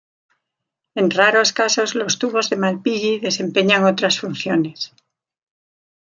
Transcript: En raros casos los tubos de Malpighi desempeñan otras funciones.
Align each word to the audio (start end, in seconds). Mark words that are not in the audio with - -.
En 0.95 1.11
raros 1.11 1.53
casos 1.53 1.93
los 1.93 2.17
tubos 2.17 2.49
de 2.49 2.55
Malpighi 2.57 3.19
desempeñan 3.19 3.83
otras 3.85 4.17
funciones. 4.19 4.91